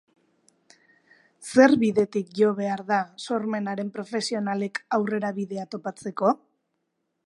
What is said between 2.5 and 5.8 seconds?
behar da sormenaren profesionalek aurrerabidea